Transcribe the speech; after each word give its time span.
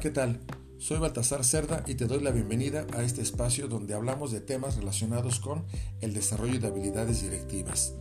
¿qué 0.00 0.10
tal? 0.10 0.40
Soy 0.78 0.98
Baltasar 0.98 1.44
Cerda 1.44 1.84
y 1.86 1.94
te 1.94 2.06
doy 2.06 2.22
la 2.22 2.30
bienvenida 2.30 2.86
a 2.94 3.02
este 3.02 3.20
espacio 3.20 3.68
donde 3.68 3.92
hablamos 3.92 4.32
de 4.32 4.40
temas 4.40 4.76
relacionados 4.76 5.40
con 5.40 5.66
el 6.00 6.14
desarrollo 6.14 6.58
de 6.58 6.68
habilidades 6.68 7.20
directivas. 7.20 7.92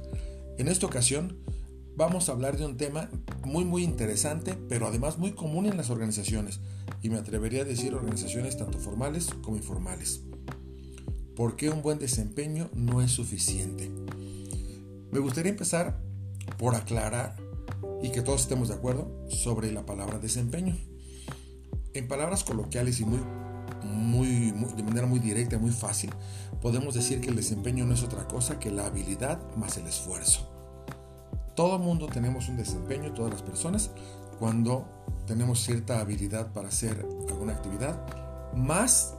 En 0.58 0.70
esta 0.70 0.85
ocasión 0.85 1.40
vamos 1.97 2.29
a 2.29 2.31
hablar 2.31 2.58
de 2.58 2.65
un 2.65 2.78
tema 2.78 3.10
muy 3.44 3.65
muy 3.65 3.83
interesante, 3.83 4.54
pero 4.70 4.88
además 4.88 5.17
muy 5.17 5.33
común 5.33 5.65
en 5.65 5.76
las 5.76 5.90
organizaciones, 5.90 6.62
y 7.01 7.10
me 7.10 7.17
atrevería 7.17 7.63
a 7.63 7.65
decir 7.65 7.94
organizaciones 7.94 8.56
tanto 8.56 8.79
formales 8.79 9.28
como 9.42 9.58
informales. 9.58 10.22
¿Por 11.36 11.58
qué 11.58 11.70
un 11.70 11.81
buen 11.81 12.00
desempeño 12.00 12.70
no 12.74 13.02
es 13.02 13.12
suficiente? 13.12 13.92
Me 15.12 15.20
gustaría 15.20 15.52
empezar 15.52 16.00
por 16.58 16.76
aclarar 16.76 17.36
y 18.02 18.12
que 18.12 18.22
todos 18.22 18.40
estemos 18.40 18.70
de 18.70 18.76
acuerdo 18.76 19.27
sobre 19.27 19.73
la 19.73 19.86
palabra 19.86 20.18
desempeño. 20.18 20.77
En 21.94 22.08
palabras 22.08 22.44
coloquiales 22.44 23.00
y 23.00 23.06
muy, 23.06 23.20
muy, 23.84 24.52
de 24.76 24.84
manera 24.84 25.08
muy 25.08 25.20
directa 25.20 25.56
y 25.56 25.60
muy 25.60 25.72
fácil, 25.72 26.12
podemos 26.62 26.94
decir 26.94 27.20
que 27.20 27.30
el 27.30 27.36
desempeño 27.36 27.86
no 27.86 27.96
es 27.96 28.04
otra 28.04 28.28
cosa 28.28 28.60
que 28.60 28.70
la 28.70 28.86
habilidad 28.86 29.40
más 29.56 29.78
el 29.78 29.88
esfuerzo. 29.88 30.48
Todo 31.56 31.80
mundo 31.80 32.08
tenemos 32.08 32.48
un 32.48 32.58
desempeño, 32.58 33.14
todas 33.14 33.32
las 33.32 33.42
personas, 33.42 33.90
cuando 34.38 34.88
tenemos 35.26 35.64
cierta 35.64 36.00
habilidad 36.00 36.54
para 36.54 36.70
hacer 36.70 37.06
alguna 37.28 37.54
actividad, 37.54 38.06
más 38.56 39.16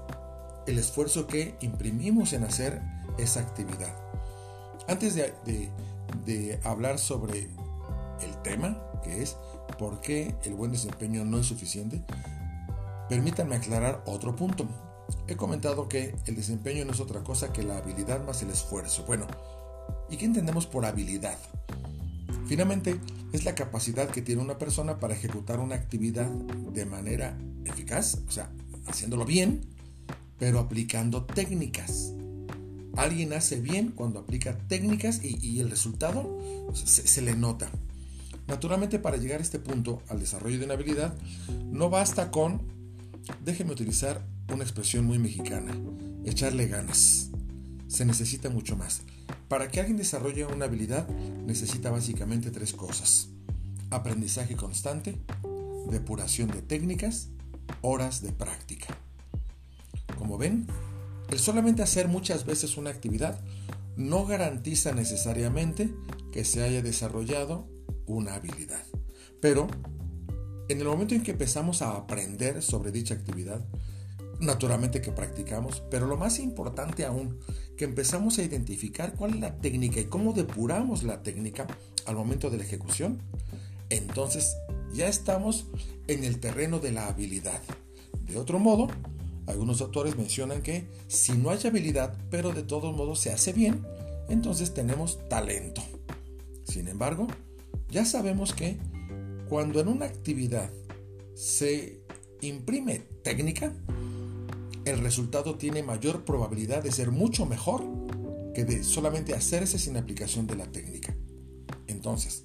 el 0.66 0.78
esfuerzo 0.78 1.26
que 1.26 1.56
imprimimos 1.60 2.32
en 2.32 2.44
hacer 2.44 2.80
esa 3.18 3.40
actividad. 3.40 3.94
Antes 4.88 5.16
de 5.16 6.60
hablar 6.64 6.98
sobre 6.98 7.48
el 8.22 8.42
tema, 8.42 8.80
que 9.02 9.22
es 9.22 9.36
por 9.78 10.00
qué 10.00 10.34
el 10.44 10.54
buen 10.54 10.72
desempeño 10.72 11.24
no 11.24 11.38
es 11.38 11.46
suficiente, 11.46 12.02
permítanme 13.10 13.56
aclarar 13.56 14.04
otro 14.06 14.36
punto. 14.36 14.68
He 15.26 15.34
comentado 15.34 15.88
que 15.88 16.14
el 16.26 16.36
desempeño 16.36 16.84
no 16.84 16.92
es 16.92 17.00
otra 17.00 17.24
cosa 17.24 17.52
que 17.52 17.64
la 17.64 17.78
habilidad 17.78 18.24
más 18.24 18.40
el 18.42 18.50
esfuerzo. 18.50 19.04
Bueno, 19.04 19.26
¿y 20.08 20.16
qué 20.16 20.26
entendemos 20.26 20.66
por 20.66 20.86
habilidad? 20.86 21.36
Finalmente, 22.46 23.00
es 23.32 23.44
la 23.44 23.56
capacidad 23.56 24.08
que 24.08 24.22
tiene 24.22 24.40
una 24.40 24.58
persona 24.58 25.00
para 25.00 25.14
ejecutar 25.14 25.58
una 25.58 25.74
actividad 25.74 26.30
de 26.30 26.86
manera 26.86 27.36
eficaz, 27.64 28.18
o 28.28 28.30
sea, 28.30 28.52
haciéndolo 28.86 29.24
bien, 29.24 29.66
pero 30.38 30.60
aplicando 30.60 31.24
técnicas. 31.24 32.12
Alguien 32.96 33.32
hace 33.32 33.60
bien 33.60 33.90
cuando 33.90 34.20
aplica 34.20 34.56
técnicas 34.68 35.20
y, 35.24 35.58
el 35.58 35.68
resultado 35.68 36.38
se 36.74 37.22
le 37.22 37.34
nota. 37.34 37.70
Naturalmente 38.46 39.00
para 39.00 39.16
llegar 39.16 39.40
a 39.40 39.42
este 39.42 39.58
punto, 39.58 40.00
al 40.08 40.20
desarrollo 40.20 40.58
de 40.60 40.64
una 40.64 40.74
habilidad, 40.74 41.14
no 41.70 41.90
basta 41.90 42.30
con, 42.30 42.79
déjeme 43.44 43.72
utilizar 43.72 44.24
una 44.52 44.62
expresión 44.62 45.04
muy 45.04 45.18
mexicana, 45.18 45.72
echarle 46.24 46.66
ganas. 46.66 47.30
Se 47.88 48.04
necesita 48.04 48.50
mucho 48.50 48.76
más. 48.76 49.02
Para 49.48 49.68
que 49.68 49.80
alguien 49.80 49.96
desarrolle 49.96 50.46
una 50.46 50.66
habilidad 50.66 51.08
necesita 51.08 51.90
básicamente 51.90 52.50
tres 52.50 52.72
cosas. 52.72 53.28
Aprendizaje 53.90 54.54
constante, 54.56 55.16
depuración 55.90 56.50
de 56.50 56.62
técnicas, 56.62 57.28
horas 57.82 58.22
de 58.22 58.32
práctica. 58.32 58.96
Como 60.16 60.38
ven, 60.38 60.66
el 61.30 61.38
solamente 61.38 61.82
hacer 61.82 62.08
muchas 62.08 62.46
veces 62.46 62.76
una 62.76 62.90
actividad 62.90 63.40
no 63.96 64.24
garantiza 64.26 64.92
necesariamente 64.92 65.92
que 66.32 66.44
se 66.44 66.62
haya 66.62 66.82
desarrollado 66.82 67.68
una 68.06 68.34
habilidad. 68.34 68.82
Pero 69.40 69.68
en 70.72 70.80
el 70.80 70.86
momento 70.86 71.14
en 71.14 71.22
que 71.22 71.32
empezamos 71.32 71.82
a 71.82 71.96
aprender 71.96 72.62
sobre 72.62 72.92
dicha 72.92 73.14
actividad, 73.14 73.60
naturalmente 74.38 75.00
que 75.00 75.12
practicamos, 75.12 75.82
pero 75.90 76.06
lo 76.06 76.16
más 76.16 76.38
importante 76.38 77.04
aún, 77.04 77.38
que 77.76 77.84
empezamos 77.84 78.38
a 78.38 78.42
identificar 78.42 79.14
cuál 79.14 79.34
es 79.34 79.40
la 79.40 79.58
técnica 79.58 80.00
y 80.00 80.04
cómo 80.04 80.32
depuramos 80.32 81.02
la 81.02 81.22
técnica 81.22 81.66
al 82.06 82.16
momento 82.16 82.50
de 82.50 82.58
la 82.58 82.64
ejecución, 82.64 83.20
entonces 83.90 84.56
ya 84.92 85.08
estamos 85.08 85.66
en 86.06 86.24
el 86.24 86.40
terreno 86.40 86.78
de 86.78 86.92
la 86.92 87.08
habilidad. 87.08 87.60
De 88.26 88.38
otro 88.38 88.58
modo, 88.58 88.88
algunos 89.46 89.80
autores 89.80 90.16
mencionan 90.16 90.62
que 90.62 90.86
si 91.08 91.32
no 91.32 91.50
hay 91.50 91.58
habilidad, 91.66 92.14
pero 92.30 92.52
de 92.52 92.62
todos 92.62 92.96
modos 92.96 93.18
se 93.18 93.32
hace 93.32 93.52
bien, 93.52 93.84
entonces 94.28 94.72
tenemos 94.72 95.18
talento. 95.28 95.82
Sin 96.64 96.86
embargo, 96.86 97.26
ya 97.90 98.04
sabemos 98.04 98.52
que 98.52 98.78
cuando 99.50 99.80
en 99.80 99.88
una 99.88 100.06
actividad 100.06 100.70
se 101.34 102.04
imprime 102.40 103.00
técnica, 103.24 103.74
el 104.84 105.00
resultado 105.00 105.56
tiene 105.56 105.82
mayor 105.82 106.24
probabilidad 106.24 106.84
de 106.84 106.92
ser 106.92 107.10
mucho 107.10 107.46
mejor 107.46 107.84
que 108.54 108.64
de 108.64 108.84
solamente 108.84 109.34
hacerse 109.34 109.76
sin 109.80 109.96
aplicación 109.96 110.46
de 110.46 110.54
la 110.54 110.70
técnica. 110.70 111.16
Entonces, 111.88 112.44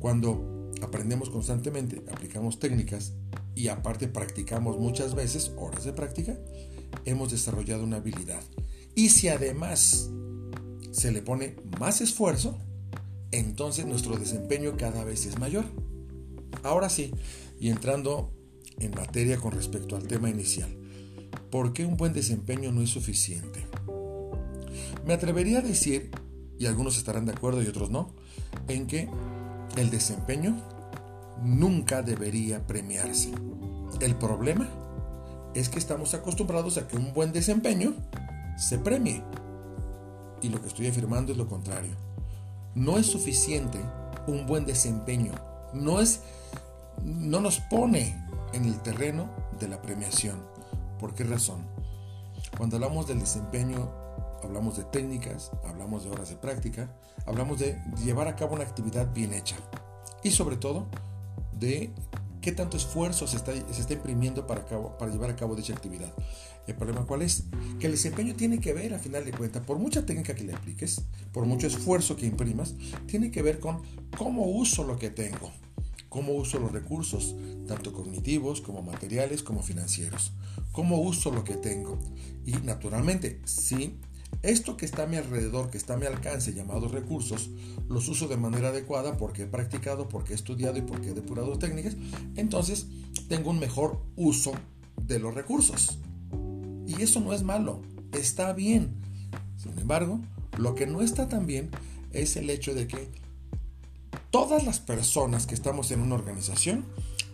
cuando 0.00 0.72
aprendemos 0.82 1.30
constantemente, 1.30 2.02
aplicamos 2.12 2.58
técnicas 2.58 3.12
y 3.54 3.68
aparte 3.68 4.08
practicamos 4.08 4.76
muchas 4.76 5.14
veces 5.14 5.52
horas 5.56 5.84
de 5.84 5.92
práctica, 5.92 6.36
hemos 7.04 7.30
desarrollado 7.30 7.84
una 7.84 7.98
habilidad. 7.98 8.42
Y 8.96 9.10
si 9.10 9.28
además 9.28 10.10
se 10.90 11.12
le 11.12 11.22
pone 11.22 11.54
más 11.78 12.00
esfuerzo, 12.00 12.58
entonces 13.30 13.86
nuestro 13.86 14.16
desempeño 14.16 14.76
cada 14.76 15.04
vez 15.04 15.26
es 15.26 15.38
mayor. 15.38 15.83
Ahora 16.64 16.88
sí, 16.88 17.12
y 17.60 17.70
entrando 17.70 18.32
en 18.80 18.90
materia 18.90 19.36
con 19.36 19.52
respecto 19.52 19.94
al 19.94 20.08
tema 20.08 20.28
inicial, 20.28 20.76
¿por 21.50 21.72
qué 21.72 21.84
un 21.84 21.96
buen 21.96 22.12
desempeño 22.12 22.72
no 22.72 22.82
es 22.82 22.90
suficiente? 22.90 23.66
Me 25.06 25.14
atrevería 25.14 25.58
a 25.58 25.62
decir, 25.62 26.10
y 26.58 26.66
algunos 26.66 26.98
estarán 26.98 27.26
de 27.26 27.32
acuerdo 27.32 27.62
y 27.62 27.68
otros 27.68 27.90
no, 27.90 28.12
en 28.66 28.86
que 28.86 29.08
el 29.76 29.90
desempeño 29.90 30.60
nunca 31.42 32.02
debería 32.02 32.66
premiarse. 32.66 33.30
El 34.00 34.16
problema 34.16 34.68
es 35.54 35.68
que 35.68 35.78
estamos 35.78 36.14
acostumbrados 36.14 36.78
a 36.78 36.88
que 36.88 36.96
un 36.96 37.12
buen 37.12 37.32
desempeño 37.32 37.94
se 38.56 38.78
premie. 38.78 39.22
Y 40.42 40.48
lo 40.48 40.60
que 40.60 40.66
estoy 40.66 40.88
afirmando 40.88 41.30
es 41.30 41.38
lo 41.38 41.46
contrario 41.46 41.94
no 42.74 42.98
es 42.98 43.06
suficiente 43.06 43.78
un 44.26 44.46
buen 44.46 44.66
desempeño, 44.66 45.32
no 45.74 46.00
es 46.00 46.20
no 47.04 47.40
nos 47.40 47.60
pone 47.60 48.16
en 48.52 48.64
el 48.64 48.80
terreno 48.80 49.28
de 49.58 49.68
la 49.68 49.82
premiación. 49.82 50.42
¿Por 50.98 51.14
qué 51.14 51.24
razón? 51.24 51.66
Cuando 52.56 52.76
hablamos 52.76 53.08
del 53.08 53.18
desempeño, 53.18 53.90
hablamos 54.42 54.76
de 54.76 54.84
técnicas, 54.84 55.50
hablamos 55.66 56.04
de 56.04 56.10
horas 56.10 56.28
de 56.28 56.36
práctica, 56.36 56.94
hablamos 57.26 57.58
de 57.58 57.80
llevar 58.04 58.28
a 58.28 58.36
cabo 58.36 58.54
una 58.54 58.64
actividad 58.64 59.12
bien 59.12 59.32
hecha 59.32 59.56
y 60.22 60.30
sobre 60.30 60.56
todo 60.56 60.86
de 61.58 61.90
qué 62.40 62.52
tanto 62.52 62.76
esfuerzo 62.76 63.26
se 63.26 63.36
está, 63.36 63.52
se 63.52 63.80
está 63.80 63.94
imprimiendo 63.94 64.46
para, 64.46 64.64
para 64.98 65.10
llevar 65.10 65.30
a 65.30 65.36
cabo 65.36 65.56
dicha 65.56 65.72
actividad. 65.72 66.12
¿El 66.66 66.74
problema 66.74 67.06
cuál 67.06 67.22
es? 67.22 67.44
Que 67.78 67.86
el 67.86 67.92
desempeño 67.92 68.34
tiene 68.34 68.58
que 68.60 68.72
ver, 68.72 68.94
a 68.94 68.98
final 68.98 69.24
de 69.24 69.32
cuentas, 69.32 69.64
por 69.64 69.78
mucha 69.78 70.06
técnica 70.06 70.34
que 70.34 70.44
le 70.44 70.54
apliques, 70.54 71.02
por 71.32 71.46
mucho 71.46 71.66
esfuerzo 71.66 72.16
que 72.16 72.26
imprimas, 72.26 72.74
tiene 73.06 73.30
que 73.30 73.42
ver 73.42 73.60
con 73.60 73.82
cómo 74.16 74.46
uso 74.46 74.84
lo 74.84 74.98
que 74.98 75.10
tengo, 75.10 75.50
cómo 76.14 76.32
uso 76.34 76.60
los 76.60 76.70
recursos, 76.70 77.34
tanto 77.66 77.92
cognitivos 77.92 78.60
como 78.60 78.82
materiales 78.82 79.42
como 79.42 79.64
financieros, 79.64 80.30
cómo 80.70 81.00
uso 81.00 81.32
lo 81.32 81.42
que 81.42 81.56
tengo. 81.56 81.98
Y 82.46 82.52
naturalmente, 82.52 83.40
si 83.46 83.96
esto 84.42 84.76
que 84.76 84.86
está 84.86 85.02
a 85.02 85.06
mi 85.08 85.16
alrededor, 85.16 85.70
que 85.70 85.76
está 85.76 85.94
a 85.94 85.96
mi 85.96 86.06
alcance, 86.06 86.54
llamados 86.54 86.92
recursos, 86.92 87.50
los 87.88 88.06
uso 88.08 88.28
de 88.28 88.36
manera 88.36 88.68
adecuada 88.68 89.16
porque 89.16 89.42
he 89.42 89.46
practicado, 89.46 90.06
porque 90.06 90.34
he 90.34 90.36
estudiado 90.36 90.78
y 90.78 90.82
porque 90.82 91.08
he 91.08 91.14
depurado 91.14 91.58
técnicas, 91.58 91.96
entonces 92.36 92.86
tengo 93.28 93.50
un 93.50 93.58
mejor 93.58 94.00
uso 94.14 94.52
de 95.02 95.18
los 95.18 95.34
recursos. 95.34 95.98
Y 96.86 97.02
eso 97.02 97.18
no 97.18 97.32
es 97.32 97.42
malo, 97.42 97.82
está 98.12 98.52
bien. 98.52 98.94
Sin 99.56 99.76
embargo, 99.80 100.20
lo 100.58 100.76
que 100.76 100.86
no 100.86 101.00
está 101.00 101.28
tan 101.28 101.48
bien 101.48 101.70
es 102.12 102.36
el 102.36 102.50
hecho 102.50 102.72
de 102.72 102.86
que 102.86 103.23
todas 104.34 104.64
las 104.64 104.80
personas 104.80 105.46
que 105.46 105.54
estamos 105.54 105.92
en 105.92 106.00
una 106.00 106.16
organización 106.16 106.84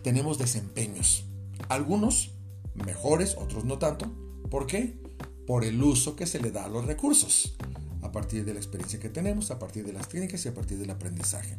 tenemos 0.03 0.37
desempeños. 0.37 1.25
Algunos 1.67 2.29
mejores, 2.75 3.35
otros 3.39 3.65
no 3.65 3.79
tanto. 3.79 4.05
¿Por 4.51 4.67
qué? 4.67 5.01
por 5.47 5.65
el 5.65 5.81
uso 5.81 6.15
que 6.15 6.27
se 6.27 6.39
le 6.39 6.51
da 6.51 6.65
a 6.65 6.69
los 6.69 6.85
recursos, 6.85 7.55
a 8.03 8.11
partir 8.11 8.45
de 8.45 8.53
la 8.53 8.59
experiencia 8.59 8.99
que 8.99 9.09
tenemos, 9.09 9.49
a 9.49 9.57
partir 9.57 9.83
de 9.83 9.93
las 9.93 10.09
técnicas 10.09 10.45
y 10.45 10.49
a 10.49 10.53
partir 10.53 10.77
del 10.77 10.91
aprendizaje. 10.91 11.57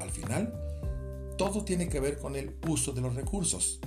Al 0.00 0.10
final, 0.10 0.52
todo 1.38 1.64
tiene 1.64 1.88
que 1.88 1.98
ver 1.98 2.18
con 2.18 2.36
el 2.36 2.54
uso 2.68 2.92
de 2.92 3.00
los 3.00 3.14
recursos. 3.14 3.80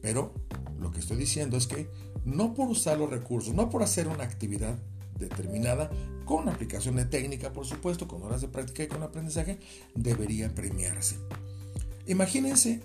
Pero 0.00 0.32
lo 0.80 0.90
que 0.92 1.00
estoy 1.00 1.18
diciendo 1.18 1.58
es 1.58 1.66
que 1.66 1.90
no 2.24 2.54
por 2.54 2.68
usar 2.68 2.98
los 2.98 3.10
recursos, 3.10 3.52
no 3.52 3.68
por 3.68 3.82
hacer 3.82 4.08
una 4.08 4.24
actividad 4.24 4.78
determinada, 5.22 5.90
con 6.24 6.48
aplicación 6.48 6.96
de 6.96 7.04
técnica, 7.04 7.52
por 7.52 7.66
supuesto, 7.66 8.06
con 8.06 8.22
horas 8.22 8.40
de 8.40 8.48
práctica 8.48 8.84
y 8.84 8.88
con 8.88 9.02
aprendizaje, 9.02 9.58
debería 9.94 10.54
premiarse. 10.54 11.16
Imagínense 12.06 12.80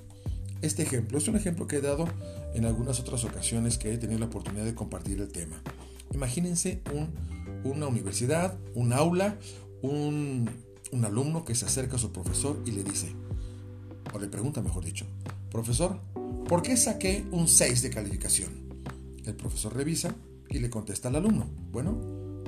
este 0.61 0.83
ejemplo. 0.83 1.17
Es 1.17 1.27
un 1.27 1.35
ejemplo 1.35 1.67
que 1.67 1.77
he 1.77 1.81
dado 1.81 2.07
en 2.53 2.65
algunas 2.65 2.99
otras 2.99 3.23
ocasiones 3.23 3.77
que 3.77 3.93
he 3.93 3.97
tenido 3.97 4.19
la 4.19 4.25
oportunidad 4.25 4.65
de 4.65 4.75
compartir 4.75 5.19
el 5.19 5.29
tema. 5.29 5.61
Imagínense 6.13 6.81
una 7.63 7.87
universidad, 7.87 8.57
un 8.73 8.93
aula, 8.93 9.37
un, 9.81 10.49
un 10.91 11.05
alumno 11.05 11.45
que 11.45 11.55
se 11.55 11.65
acerca 11.65 11.97
a 11.97 11.99
su 11.99 12.11
profesor 12.11 12.61
y 12.65 12.71
le 12.71 12.83
dice, 12.83 13.13
o 14.13 14.19
le 14.19 14.27
pregunta 14.27 14.61
mejor 14.61 14.85
dicho, 14.85 15.05
profesor, 15.51 15.99
¿por 16.47 16.61
qué 16.61 16.77
saqué 16.77 17.25
un 17.31 17.47
6 17.47 17.81
de 17.81 17.89
calificación? 17.89 18.51
El 19.25 19.35
profesor 19.35 19.75
revisa 19.75 20.15
y 20.49 20.59
le 20.59 20.69
contesta 20.69 21.09
al 21.09 21.17
alumno, 21.17 21.49
bueno, 21.71 21.99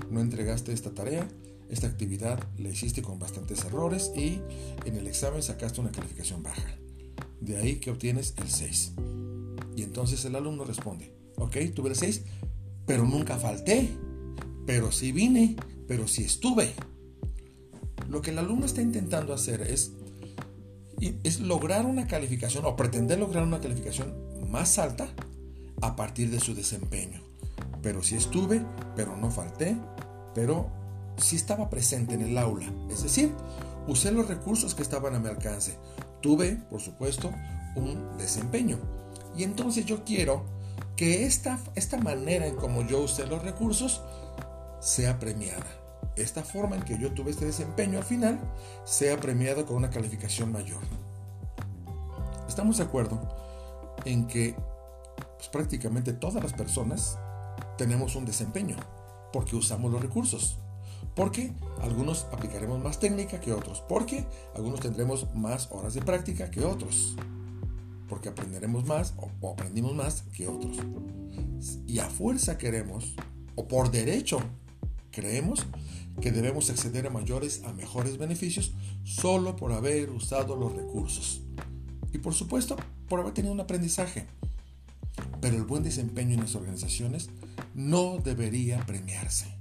no 0.09 0.21
entregaste 0.21 0.73
esta 0.73 0.91
tarea, 0.91 1.27
esta 1.69 1.87
actividad 1.87 2.39
la 2.57 2.69
hiciste 2.69 3.01
con 3.01 3.19
bastantes 3.19 3.63
errores 3.63 4.11
y 4.15 4.41
en 4.85 4.95
el 4.95 5.07
examen 5.07 5.43
sacaste 5.43 5.81
una 5.81 5.91
calificación 5.91 6.41
baja. 6.41 6.77
De 7.41 7.57
ahí 7.57 7.75
que 7.77 7.91
obtienes 7.91 8.33
el 8.37 8.49
6. 8.49 8.93
Y 9.75 9.83
entonces 9.83 10.25
el 10.25 10.35
alumno 10.35 10.65
responde, 10.65 11.13
ok, 11.37 11.57
tuve 11.73 11.89
el 11.89 11.95
6, 11.95 12.23
pero 12.85 13.05
nunca 13.05 13.37
falté, 13.37 13.89
pero 14.65 14.91
sí 14.91 15.11
vine, 15.11 15.55
pero 15.87 16.07
sí 16.07 16.23
estuve. 16.23 16.73
Lo 18.09 18.21
que 18.21 18.31
el 18.31 18.39
alumno 18.39 18.65
está 18.65 18.81
intentando 18.81 19.33
hacer 19.33 19.61
es, 19.61 19.91
es 20.99 21.39
lograr 21.39 21.85
una 21.85 22.07
calificación 22.07 22.65
o 22.65 22.75
pretender 22.75 23.19
lograr 23.19 23.43
una 23.43 23.61
calificación 23.61 24.13
más 24.49 24.79
alta 24.79 25.07
a 25.81 25.95
partir 25.95 26.31
de 26.31 26.39
su 26.39 26.55
desempeño. 26.55 27.21
Pero 27.81 28.03
sí 28.03 28.15
estuve, 28.15 28.65
pero 28.95 29.15
no 29.15 29.29
falté, 29.31 29.77
pero 30.33 30.69
sí 31.17 31.35
estaba 31.35 31.69
presente 31.69 32.15
en 32.15 32.21
el 32.21 32.37
aula. 32.37 32.71
Es 32.89 33.03
decir, 33.03 33.33
usé 33.87 34.11
los 34.11 34.27
recursos 34.27 34.75
que 34.75 34.81
estaban 34.81 35.15
a 35.15 35.19
mi 35.19 35.29
alcance. 35.29 35.77
Tuve, 36.21 36.57
por 36.69 36.81
supuesto, 36.81 37.31
un 37.75 38.17
desempeño. 38.17 38.77
Y 39.35 39.43
entonces 39.43 39.85
yo 39.85 40.03
quiero 40.03 40.43
que 40.95 41.25
esta, 41.25 41.59
esta 41.75 41.97
manera 41.97 42.45
en 42.45 42.55
como 42.55 42.81
yo 42.85 43.01
usé 43.01 43.25
los 43.27 43.43
recursos 43.43 44.01
sea 44.79 45.19
premiada. 45.19 45.65
Esta 46.15 46.43
forma 46.43 46.75
en 46.75 46.83
que 46.83 46.97
yo 46.97 47.13
tuve 47.13 47.31
este 47.31 47.45
desempeño 47.45 47.97
al 47.97 48.03
final 48.03 48.39
sea 48.83 49.19
premiada 49.19 49.65
con 49.65 49.77
una 49.77 49.89
calificación 49.89 50.51
mayor. 50.51 50.81
Estamos 52.47 52.77
de 52.77 52.83
acuerdo 52.83 53.19
en 54.05 54.27
que 54.27 54.55
pues, 55.37 55.49
prácticamente 55.49 56.13
todas 56.13 56.43
las 56.43 56.53
personas 56.53 57.17
tenemos 57.77 58.15
un 58.15 58.25
desempeño 58.25 58.75
porque 59.31 59.55
usamos 59.55 59.91
los 59.91 60.01
recursos. 60.01 60.57
Porque 61.15 61.53
algunos 61.81 62.27
aplicaremos 62.31 62.81
más 62.81 62.99
técnica 62.99 63.39
que 63.39 63.53
otros. 63.53 63.81
Porque 63.87 64.25
algunos 64.55 64.79
tendremos 64.79 65.33
más 65.35 65.69
horas 65.71 65.93
de 65.93 66.01
práctica 66.01 66.49
que 66.51 66.63
otros. 66.63 67.15
Porque 68.07 68.29
aprenderemos 68.29 68.85
más 68.85 69.13
o, 69.17 69.51
aprendimos 69.51 69.93
más 69.93 70.23
que 70.33 70.47
otros. 70.47 70.77
Y 71.85 71.99
a 71.99 72.09
fuerza 72.09 72.57
queremos, 72.57 73.15
o 73.55 73.67
por 73.67 73.91
derecho 73.91 74.39
creemos, 75.11 75.65
que 76.21 76.31
debemos 76.31 76.69
acceder 76.69 77.07
a 77.07 77.09
mayores, 77.09 77.63
a 77.63 77.73
mejores 77.73 78.17
beneficios 78.17 78.73
solo 79.03 79.55
por 79.55 79.71
haber 79.71 80.09
usado 80.09 80.55
los 80.55 80.73
recursos. 80.73 81.41
Y 82.11 82.17
por 82.17 82.33
supuesto, 82.33 82.75
por 83.07 83.19
haber 83.19 83.33
tenido 83.33 83.53
un 83.53 83.59
aprendizaje. 83.59 84.25
Pero 85.41 85.55
el 85.55 85.63
buen 85.63 85.83
desempeño 85.83 86.33
en 86.33 86.41
las 86.41 86.55
organizaciones 86.55 87.29
no 87.79 88.19
debería 88.23 88.85
premiarse 88.85 89.59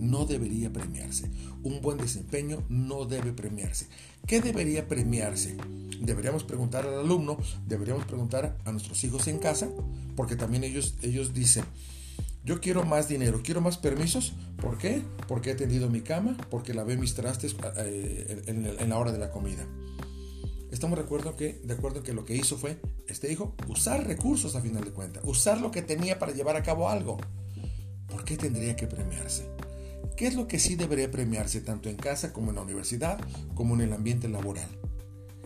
no 0.00 0.24
debería 0.24 0.72
premiarse. 0.72 1.30
Un 1.62 1.80
buen 1.80 1.98
desempeño 1.98 2.64
no 2.68 3.04
debe 3.04 3.32
premiarse. 3.32 3.86
¿Qué 4.26 4.40
debería 4.40 4.88
premiarse? 4.88 5.56
Deberíamos 6.00 6.42
preguntar 6.44 6.86
al 6.86 7.00
alumno, 7.00 7.36
deberíamos 7.66 8.06
preguntar 8.06 8.56
a 8.64 8.72
nuestros 8.72 9.04
hijos 9.04 9.28
en 9.28 9.38
casa, 9.38 9.68
porque 10.16 10.36
también 10.36 10.64
ellos, 10.64 10.94
ellos 11.02 11.34
dicen, 11.34 11.64
yo 12.44 12.60
quiero 12.60 12.84
más 12.84 13.08
dinero, 13.08 13.42
quiero 13.44 13.60
más 13.60 13.76
permisos. 13.76 14.32
¿Por 14.56 14.78
qué? 14.78 15.02
Porque 15.28 15.50
he 15.50 15.54
tendido 15.54 15.90
mi 15.90 16.00
cama, 16.00 16.36
porque 16.50 16.72
lavé 16.72 16.96
mis 16.96 17.14
trastes 17.14 17.54
eh, 17.76 18.42
en, 18.46 18.88
la 18.88 18.98
hora 18.98 19.12
de 19.12 19.18
la 19.18 19.30
comida. 19.30 19.66
Estamos 20.70 20.98
de 20.98 21.04
acuerdo, 21.04 21.36
que, 21.36 21.60
de 21.64 21.74
acuerdo 21.74 22.02
que 22.02 22.12
lo 22.12 22.24
que 22.24 22.36
hizo 22.36 22.56
fue, 22.56 22.80
este 23.08 23.30
hijo, 23.30 23.54
usar 23.68 24.06
recursos 24.06 24.54
a 24.54 24.60
final 24.60 24.84
de 24.84 24.92
cuentas, 24.92 25.22
usar 25.26 25.60
lo 25.60 25.70
que 25.70 25.82
tenía 25.82 26.18
para 26.18 26.32
llevar 26.32 26.56
a 26.56 26.62
cabo 26.62 26.88
algo. 26.88 27.18
¿Por 28.08 28.24
qué 28.24 28.36
tendría 28.36 28.76
que 28.76 28.86
premiarse? 28.86 29.48
¿Qué 30.16 30.26
es 30.26 30.34
lo 30.34 30.46
que 30.46 30.58
sí 30.58 30.76
debería 30.76 31.10
premiarse 31.10 31.60
tanto 31.60 31.88
en 31.88 31.96
casa 31.96 32.32
como 32.32 32.50
en 32.50 32.56
la 32.56 32.62
universidad, 32.62 33.18
como 33.54 33.74
en 33.74 33.80
el 33.80 33.92
ambiente 33.92 34.28
laboral? 34.28 34.68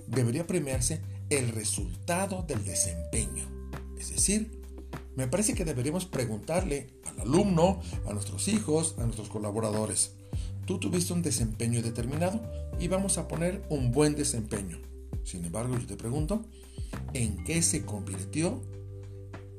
Debería 0.06 0.46
premiarse 0.46 1.00
el 1.30 1.48
resultado 1.50 2.44
del 2.46 2.64
desempeño. 2.64 3.48
Es 3.98 4.10
decir, 4.10 4.60
me 5.16 5.28
parece 5.28 5.54
que 5.54 5.64
deberíamos 5.64 6.04
preguntarle 6.04 6.88
al 7.06 7.20
alumno, 7.20 7.80
a 8.06 8.12
nuestros 8.12 8.48
hijos, 8.48 8.96
a 8.98 9.04
nuestros 9.04 9.28
colaboradores, 9.28 10.12
tú 10.66 10.78
tuviste 10.78 11.12
un 11.12 11.22
desempeño 11.22 11.82
determinado 11.82 12.40
y 12.78 12.88
vamos 12.88 13.18
a 13.18 13.28
poner 13.28 13.62
un 13.68 13.92
buen 13.92 14.14
desempeño. 14.14 14.93
Sin 15.24 15.44
embargo, 15.44 15.76
yo 15.78 15.86
te 15.86 15.96
pregunto, 15.96 16.44
¿en 17.12 17.42
qué 17.44 17.62
se 17.62 17.84
convirtió 17.84 18.62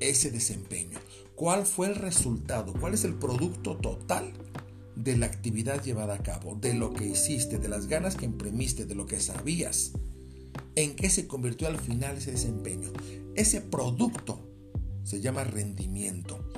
ese 0.00 0.30
desempeño? 0.30 0.98
¿Cuál 1.34 1.66
fue 1.66 1.88
el 1.88 1.96
resultado? 1.96 2.72
¿Cuál 2.72 2.94
es 2.94 3.04
el 3.04 3.14
producto 3.14 3.76
total 3.76 4.32
de 4.94 5.16
la 5.16 5.26
actividad 5.26 5.82
llevada 5.82 6.14
a 6.14 6.22
cabo, 6.22 6.54
de 6.54 6.72
lo 6.74 6.94
que 6.94 7.06
hiciste, 7.06 7.58
de 7.58 7.68
las 7.68 7.86
ganas 7.86 8.16
que 8.16 8.24
imprimiste, 8.24 8.86
de 8.86 8.94
lo 8.94 9.06
que 9.06 9.20
sabías, 9.20 9.92
en 10.74 10.96
qué 10.96 11.10
se 11.10 11.26
convirtió 11.26 11.68
al 11.68 11.78
final 11.78 12.16
ese 12.16 12.32
desempeño. 12.32 12.90
Ese 13.34 13.60
producto 13.60 14.40
se 15.04 15.20
llama 15.20 15.44
rendimiento. 15.44 16.50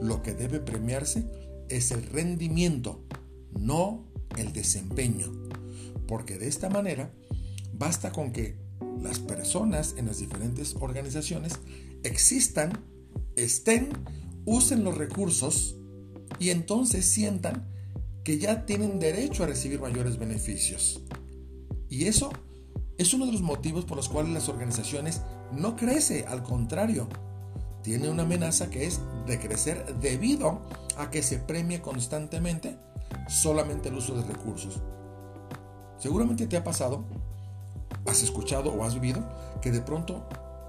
Lo 0.00 0.22
que 0.22 0.34
debe 0.34 0.60
premiarse 0.60 1.24
es 1.68 1.90
el 1.90 2.02
rendimiento, 2.04 3.04
no 3.58 4.08
el 4.36 4.52
desempeño. 4.52 5.30
Porque 6.06 6.38
de 6.38 6.48
esta 6.48 6.68
manera 6.70 7.12
basta 7.72 8.12
con 8.12 8.32
que 8.32 8.56
las 9.00 9.18
personas 9.18 9.94
en 9.96 10.06
las 10.06 10.18
diferentes 10.18 10.76
organizaciones 10.78 11.54
existan, 12.02 12.72
estén, 13.36 13.90
usen 14.44 14.84
los 14.84 14.96
recursos 14.96 15.76
y 16.38 16.50
entonces 16.50 17.06
sientan 17.06 17.68
que 18.24 18.38
ya 18.38 18.66
tienen 18.66 18.98
derecho 18.98 19.44
a 19.44 19.46
recibir 19.46 19.80
mayores 19.80 20.18
beneficios. 20.18 21.02
Y 21.88 22.06
eso 22.06 22.30
es 22.98 23.12
uno 23.14 23.26
de 23.26 23.32
los 23.32 23.42
motivos 23.42 23.84
por 23.84 23.96
los 23.96 24.08
cuales 24.08 24.32
las 24.32 24.48
organizaciones 24.48 25.20
no 25.52 25.76
crece, 25.76 26.24
al 26.26 26.42
contrario, 26.42 27.08
tiene 27.82 28.08
una 28.08 28.22
amenaza 28.22 28.70
que 28.70 28.86
es 28.86 29.00
de 29.26 29.38
crecer 29.38 29.96
debido 30.00 30.62
a 30.96 31.10
que 31.10 31.22
se 31.22 31.38
premie 31.38 31.80
constantemente 31.80 32.78
solamente 33.28 33.88
el 33.88 33.96
uso 33.96 34.14
de 34.14 34.22
recursos. 34.22 34.80
Seguramente 35.98 36.46
te 36.46 36.56
ha 36.56 36.64
pasado, 36.64 37.04
has 38.06 38.22
escuchado 38.22 38.72
o 38.72 38.84
has 38.84 38.94
vivido 38.94 39.22
que 39.60 39.70
de 39.70 39.80
pronto 39.80 40.26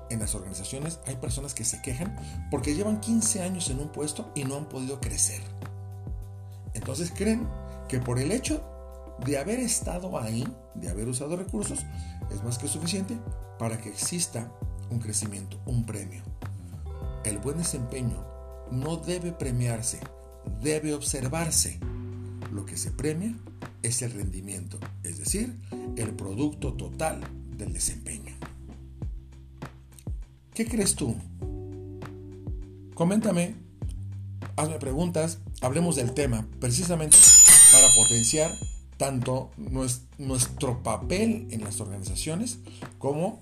en 0.10 0.20
las 0.20 0.36
organizaciones 0.36 1.00
hay 1.08 1.16
personas 1.16 1.54
que 1.54 1.66
se 1.66 1.82
quejan 1.82 2.16
porque 2.52 2.76
llevan 2.76 3.00
15 3.00 3.42
años 3.42 3.70
en 3.70 3.80
un 3.80 3.90
puesto 3.90 4.32
y 4.36 4.44
no 4.44 4.58
han 4.58 4.70
podido 4.70 5.00
crecer. 5.00 5.42
Entonces 6.74 7.12
creen 7.16 7.48
que 7.88 8.00
por 8.00 8.20
el 8.20 8.32
hecho 8.32 8.64
de 9.26 9.38
haber 9.38 9.60
estado 9.60 10.20
ahí, 10.20 10.48
de 10.76 10.90
haber 10.90 11.08
usado 11.08 11.36
recursos, 11.36 11.80
es 12.32 12.44
más 12.44 12.58
que 12.58 12.68
suficiente 12.68 13.18
para 13.60 13.78
que 13.78 13.90
exista 13.90 14.52
un 14.90 15.00
crecimiento, 15.00 15.60
un 15.66 15.86
premio. 15.86 16.24
El 17.24 17.38
buen 17.38 17.58
desempeño 17.58 18.26
no 18.72 18.98
debe 18.98 19.32
premiarse, 19.32 20.00
debe 20.62 20.94
observarse. 20.94 21.80
Lo 22.52 22.66
que 22.66 22.78
se 22.78 22.92
premia 22.92 23.36
es 23.82 24.02
el 24.02 24.12
rendimiento, 24.12 24.80
decir, 25.24 25.56
el 25.96 26.12
producto 26.12 26.74
total 26.74 27.22
del 27.58 27.74
desempeño. 27.74 28.34
¿Qué 30.54 30.66
crees 30.66 30.96
tú? 30.96 31.16
Coméntame 32.94 33.64
hazme 34.56 34.80
preguntas, 34.80 35.40
hablemos 35.62 35.96
del 35.96 36.14
tema, 36.14 36.48
precisamente 36.60 37.18
para 37.72 37.88
potenciar 37.96 38.52
tanto 38.98 39.52
nuestro 40.18 40.84
papel 40.84 41.48
en 41.52 41.64
las 41.64 41.82
organizaciones 41.82 42.60
como 43.00 43.40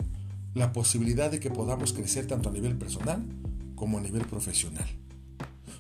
la 0.53 0.73
posibilidad 0.73 1.29
de 1.29 1.39
que 1.39 1.51
podamos 1.51 1.93
crecer 1.93 2.27
tanto 2.27 2.49
a 2.49 2.51
nivel 2.51 2.77
personal 2.77 3.23
como 3.75 3.97
a 3.97 4.01
nivel 4.01 4.25
profesional. 4.25 4.85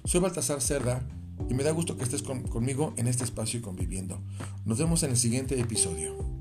Soy 0.05 0.19
Baltasar 0.19 0.61
Cerda 0.61 1.01
y 1.49 1.53
me 1.53 1.63
da 1.63 1.71
gusto 1.71 1.97
que 1.97 2.03
estés 2.03 2.23
conmigo 2.23 2.93
en 2.97 3.07
este 3.07 3.23
espacio 3.23 3.59
y 3.59 3.63
conviviendo. 3.63 4.21
Nos 4.65 4.79
vemos 4.79 5.03
en 5.03 5.11
el 5.11 5.17
siguiente 5.17 5.59
episodio. 5.59 6.40